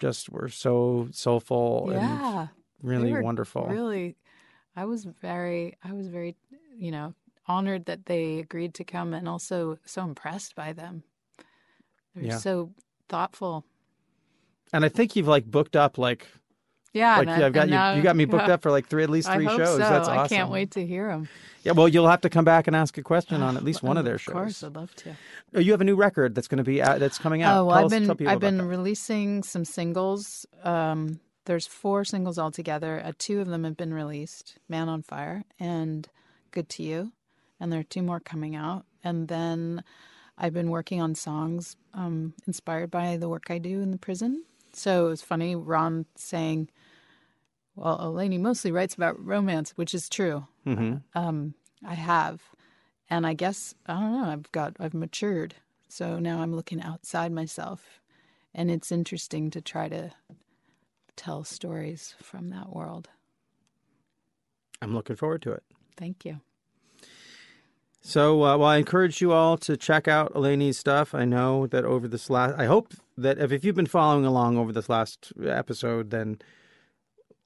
just 0.00 0.28
were 0.28 0.48
so 0.48 1.08
soulful 1.12 1.90
and 1.90 2.02
Yeah. 2.02 2.46
really 2.82 3.06
They 3.06 3.12
were 3.12 3.22
wonderful. 3.22 3.66
Really, 3.66 4.16
I 4.74 4.86
was 4.86 5.04
very, 5.04 5.76
I 5.84 5.92
was 5.92 6.08
very, 6.08 6.36
you 6.76 6.90
know, 6.90 7.14
honored 7.48 7.84
that 7.86 8.06
they 8.06 8.38
agreed 8.38 8.74
to 8.74 8.84
come, 8.84 9.14
and 9.14 9.28
also 9.28 9.78
so 9.84 10.02
impressed 10.02 10.54
by 10.54 10.72
them. 10.72 11.02
They're 12.14 12.24
Yeah. 12.26 12.38
so 12.38 12.72
thoughtful. 13.08 13.64
And 14.72 14.84
I 14.84 14.88
think 14.88 15.14
you've 15.16 15.28
like 15.28 15.44
booked 15.50 15.76
up 15.76 15.96
like 15.98 16.26
Yeah, 16.92 17.18
like 17.18 17.28
and 17.28 17.42
I- 17.42 17.46
I've 17.46 17.52
got 17.52 17.68
you. 17.68 17.74
now- 17.74 17.94
You 17.94 18.02
got 18.02 18.16
me 18.16 18.24
booked 18.24 18.48
yeah. 18.48 18.54
up 18.54 18.62
for 18.62 18.70
like 18.70 18.86
three 18.88 19.02
at 19.04 19.10
least 19.10 19.30
three 19.30 19.46
I 19.46 19.56
shows. 19.56 19.68
So. 19.68 19.78
That's 19.78 20.08
I 20.08 20.16
awesome. 20.16 20.34
can't 20.36 20.50
wait 20.50 20.70
to 20.72 20.86
hear 20.86 21.08
them. 21.08 21.28
Yeah, 21.62 21.72
well, 21.72 21.88
you'll 21.88 22.08
have 22.08 22.20
to 22.22 22.30
come 22.30 22.44
back 22.44 22.66
and 22.68 22.74
ask 22.76 22.96
a 22.96 23.02
question 23.02 23.42
on 23.42 23.56
at 23.56 23.64
least 23.64 23.82
one 23.82 23.96
of 23.96 24.04
their 24.04 24.18
shows. 24.18 24.28
Of 24.28 24.34
course, 24.34 24.62
I'd 24.62 24.76
love 24.76 24.94
to. 24.96 25.16
Oh, 25.54 25.60
you 25.60 25.72
have 25.72 25.80
a 25.80 25.84
new 25.84 25.96
record 25.96 26.34
that's 26.34 26.48
going 26.48 26.58
to 26.58 26.64
be 26.64 26.80
out, 26.82 27.00
that's 27.00 27.18
coming 27.18 27.42
out. 27.42 27.58
Oh, 27.58 27.64
well, 27.66 27.76
I've 27.78 27.84
us- 27.86 27.90
been 28.16 28.28
I've 28.28 28.38
been 28.40 28.58
that. 28.58 28.64
releasing 28.64 29.42
some 29.42 29.64
singles. 29.64 30.46
Um, 30.62 31.20
there's 31.44 31.66
four 31.66 32.04
singles 32.04 32.38
altogether. 32.38 33.00
Uh, 33.04 33.12
two 33.18 33.40
of 33.40 33.46
them 33.48 33.64
have 33.64 33.76
been 33.76 33.92
released: 33.94 34.58
"Man 34.68 34.88
on 34.88 35.02
Fire" 35.02 35.44
and 35.60 36.08
"Good 36.50 36.68
to 36.70 36.82
You," 36.82 37.12
and 37.60 37.72
there 37.72 37.80
are 37.80 37.84
two 37.84 38.02
more 38.02 38.20
coming 38.20 38.54
out. 38.56 38.86
And 39.02 39.28
then 39.28 39.82
I've 40.38 40.52
been 40.52 40.70
working 40.70 41.00
on 41.00 41.14
songs 41.14 41.76
um, 41.94 42.34
inspired 42.46 42.90
by 42.90 43.16
the 43.16 43.28
work 43.28 43.50
I 43.50 43.58
do 43.58 43.80
in 43.80 43.90
the 43.90 43.98
prison. 43.98 44.44
So 44.72 45.06
it 45.06 45.10
was 45.10 45.22
funny, 45.22 45.56
Ron 45.56 46.06
saying, 46.16 46.68
"Well, 47.74 47.98
Eleni 47.98 48.38
mostly 48.38 48.70
writes 48.70 48.94
about 48.94 49.24
romance," 49.24 49.70
which 49.70 49.94
is 49.94 50.08
true. 50.08 50.46
Mhm. 50.66 51.02
Um, 51.14 51.54
I 51.84 51.94
have, 51.94 52.42
and 53.08 53.26
I 53.26 53.32
guess 53.32 53.74
I 53.86 53.94
don't 54.00 54.12
know. 54.12 54.28
I've 54.30 54.52
got 54.52 54.76
I've 54.78 54.92
matured, 54.92 55.54
so 55.88 56.18
now 56.18 56.40
I'm 56.40 56.54
looking 56.54 56.82
outside 56.82 57.32
myself, 57.32 58.00
and 58.52 58.70
it's 58.70 58.92
interesting 58.92 59.50
to 59.50 59.62
try 59.62 59.88
to 59.88 60.12
tell 61.16 61.44
stories 61.44 62.14
from 62.20 62.50
that 62.50 62.74
world. 62.74 63.08
I'm 64.82 64.92
looking 64.94 65.16
forward 65.16 65.40
to 65.42 65.52
it. 65.52 65.64
Thank 65.96 66.26
you. 66.26 66.40
So, 68.08 68.44
uh, 68.44 68.56
well, 68.56 68.68
I 68.68 68.76
encourage 68.76 69.20
you 69.20 69.32
all 69.32 69.58
to 69.58 69.76
check 69.76 70.06
out 70.06 70.32
Eleni's 70.36 70.78
stuff. 70.78 71.12
I 71.12 71.24
know 71.24 71.66
that 71.66 71.84
over 71.84 72.06
this 72.06 72.30
last, 72.30 72.54
I 72.56 72.66
hope 72.66 72.94
that 73.18 73.36
if, 73.38 73.50
if 73.50 73.64
you've 73.64 73.74
been 73.74 73.84
following 73.86 74.24
along 74.24 74.56
over 74.58 74.72
this 74.72 74.88
last 74.88 75.32
episode, 75.44 76.10
then 76.10 76.38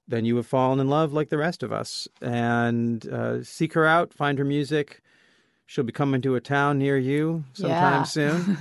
then 0.07 0.23
you 0.23 0.35
have 0.35 0.45
fallen 0.45 0.79
in 0.79 0.87
love 0.87 1.13
like 1.13 1.29
the 1.29 1.37
rest 1.39 1.63
of 1.63 1.71
us. 1.71 2.07
And 2.21 3.07
uh, 3.09 3.43
seek 3.43 3.73
her 3.73 3.87
out, 3.87 4.13
find 4.13 4.37
her 4.37 4.45
music. 4.45 5.01
She'll 5.65 5.83
be 5.83 5.91
coming 5.91 6.21
to 6.21 6.35
a 6.35 6.41
town 6.41 6.77
near 6.77 6.97
you 6.97 7.43
sometime 7.53 8.01
Yeah. 8.01 8.03
soon. 8.03 8.57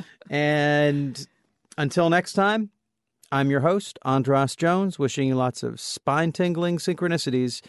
and 0.30 1.26
until 1.76 2.08
next 2.08 2.32
time, 2.32 2.70
I'm 3.30 3.50
your 3.50 3.60
host, 3.60 3.98
Andras 4.06 4.56
Jones, 4.56 4.98
wishing 4.98 5.28
you 5.28 5.34
lots 5.34 5.62
of 5.62 5.80
spine 5.80 6.32
tingling 6.32 6.78
synchronicities, 6.78 7.60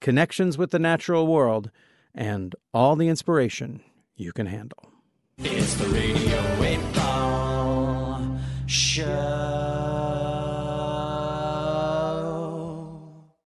connections 0.00 0.56
with 0.56 0.70
the 0.70 0.78
natural 0.78 1.26
world, 1.26 1.70
and 2.18 2.56
all 2.74 2.96
the 2.96 3.08
inspiration 3.08 3.80
you 4.16 4.32
can 4.32 4.46
handle. 4.46 4.90
It's 5.38 5.74
the 5.76 5.86
Radio 5.86 6.62
8 6.62 6.94
Ball 6.94 8.38
Show. 8.66 9.67